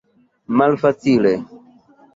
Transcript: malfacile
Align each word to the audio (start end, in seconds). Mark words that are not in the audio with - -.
malfacile 0.57 1.33